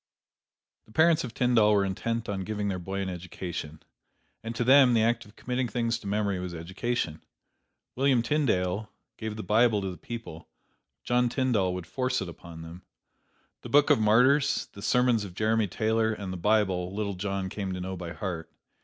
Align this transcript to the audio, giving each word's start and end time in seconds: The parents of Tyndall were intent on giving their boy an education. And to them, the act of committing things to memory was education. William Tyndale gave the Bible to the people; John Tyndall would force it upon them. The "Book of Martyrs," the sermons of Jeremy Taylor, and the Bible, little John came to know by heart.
The 0.85 0.91
parents 0.91 1.23
of 1.23 1.35
Tyndall 1.35 1.73
were 1.73 1.85
intent 1.85 2.27
on 2.27 2.43
giving 2.43 2.69
their 2.69 2.79
boy 2.79 3.01
an 3.01 3.09
education. 3.09 3.83
And 4.43 4.55
to 4.55 4.63
them, 4.63 4.95
the 4.95 5.03
act 5.03 5.25
of 5.25 5.35
committing 5.35 5.67
things 5.67 5.99
to 5.99 6.07
memory 6.07 6.39
was 6.39 6.55
education. 6.55 7.23
William 7.95 8.23
Tyndale 8.23 8.89
gave 9.19 9.35
the 9.35 9.43
Bible 9.43 9.79
to 9.81 9.91
the 9.91 9.97
people; 9.99 10.49
John 11.03 11.29
Tyndall 11.29 11.75
would 11.75 11.85
force 11.85 12.19
it 12.19 12.27
upon 12.29 12.63
them. 12.63 12.81
The 13.61 13.69
"Book 13.69 13.91
of 13.91 13.99
Martyrs," 13.99 14.69
the 14.73 14.81
sermons 14.81 15.23
of 15.23 15.35
Jeremy 15.35 15.67
Taylor, 15.67 16.11
and 16.11 16.33
the 16.33 16.35
Bible, 16.35 16.91
little 16.95 17.13
John 17.13 17.47
came 17.47 17.71
to 17.73 17.79
know 17.79 17.95
by 17.95 18.11
heart. 18.13 18.51